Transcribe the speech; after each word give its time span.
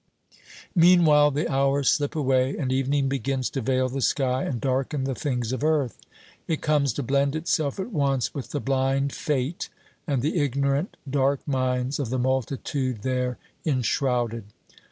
Meanwhile, 0.73 1.29
the 1.29 1.47
hours 1.47 1.87
slip 1.87 2.15
away, 2.15 2.57
and 2.57 2.71
evening 2.73 3.07
begins 3.07 3.51
to 3.51 3.61
veil 3.61 3.87
the 3.87 4.01
sky 4.01 4.45
and 4.45 4.59
darken 4.59 5.03
the 5.03 5.13
things 5.13 5.51
of 5.51 5.63
earth. 5.63 5.99
It 6.47 6.63
comes 6.63 6.91
to 6.93 7.03
blend 7.03 7.35
itself 7.35 7.79
at 7.79 7.91
once 7.91 8.33
with 8.33 8.49
the 8.49 8.59
blind 8.61 9.13
fate 9.13 9.69
and 10.07 10.23
the 10.23 10.39
ignorant 10.41 10.97
dark 11.07 11.47
minds 11.47 11.99
of 11.99 12.09
the 12.09 12.17
multitude 12.17 13.03
there 13.03 13.37
enshrouded. 13.63 14.45